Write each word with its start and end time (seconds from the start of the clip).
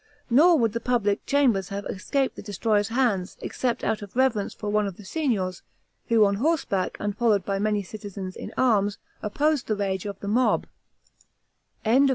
Nor 0.31 0.57
would 0.57 0.73
the 0.73 0.79
public 0.79 1.27
chambers 1.27 1.69
have 1.69 1.85
escaped 1.85 2.35
these 2.35 2.45
destroyers' 2.45 2.87
hands, 2.87 3.37
except 3.39 3.83
out 3.83 4.01
of 4.01 4.15
reverence 4.15 4.51
for 4.51 4.67
one 4.67 4.87
of 4.87 4.97
the 4.97 5.05
Signors, 5.05 5.61
who 6.07 6.25
on 6.25 6.37
horseback, 6.37 6.97
and 6.99 7.15
followed 7.15 7.45
by 7.45 7.59
many 7.59 7.83
citizens 7.83 8.35
in 8.35 8.51
arms, 8.57 8.97
opposed 9.21 9.67
the 9.67 9.75
rage 9.75 10.07
of 10.07 10.19
the 10.19 10.27
mob. 10.27 10.65